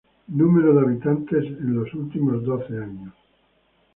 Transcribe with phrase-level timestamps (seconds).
[0.35, 3.13] Número de habitantes en los últimos doce años.